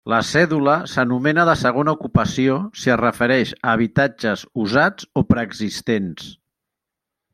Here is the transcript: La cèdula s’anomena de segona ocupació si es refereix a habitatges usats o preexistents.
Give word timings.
La 0.11 0.19
cèdula 0.27 0.73
s’anomena 0.93 1.43
de 1.49 1.53
segona 1.63 1.93
ocupació 1.97 2.57
si 2.85 2.93
es 2.95 2.99
refereix 3.03 3.53
a 3.61 3.75
habitatges 3.77 4.47
usats 4.65 5.09
o 5.23 5.25
preexistents. 5.35 6.33